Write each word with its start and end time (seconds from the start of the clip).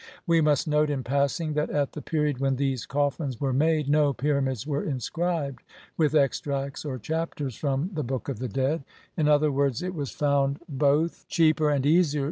We 0.25 0.41
must 0.41 0.67
note, 0.67 0.89
in 0.89 1.03
passing, 1.03 1.53
that 1.53 1.69
at 1.69 1.91
the 1.91 2.01
period 2.01 2.39
when 2.39 2.55
these 2.55 2.87
coffins 2.87 3.39
were 3.39 3.53
made 3.53 3.87
no 3.87 4.13
pyramids 4.13 4.65
were 4.65 4.83
inscribed 4.83 5.61
with 5.95 6.15
extracts 6.15 6.83
or 6.83 6.97
Chapters 6.97 7.55
from 7.55 7.91
the 7.93 8.03
Book 8.03 8.27
of 8.27 8.39
the 8.39 8.49
Dead; 8.49 8.83
in 9.15 9.27
other 9.27 9.51
words, 9.51 9.83
it 9.83 9.93
was 9.93 10.09
found 10.09 10.57
both 10.67 11.27
Plate 11.31 11.85
II. 12.15 12.19